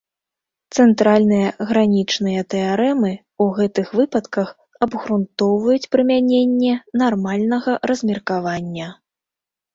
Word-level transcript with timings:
Цэнтральныя 0.75 1.49
гранічныя 1.71 2.41
тэарэмы 2.53 3.11
ў 3.17 3.45
гэтых 3.59 3.87
выпадках 4.01 4.49
абгрунтоўваюць 4.87 5.89
прымяненне 5.93 6.73
нармальнага 7.05 7.71
размеркавання. 7.95 8.87